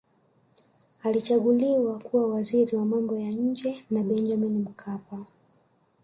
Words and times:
alichaguliwa 1.03 1.99
kuwa 1.99 2.27
waziri 2.29 2.77
wa 2.77 2.85
mambo 2.85 3.17
ya 3.17 3.29
nje 3.31 3.85
na 3.89 4.03
benjamini 4.03 4.59
mkapa 4.59 5.25